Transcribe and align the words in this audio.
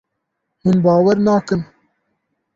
Hûn 0.63 0.77
bawer 0.83 1.17
nakin. 1.25 1.61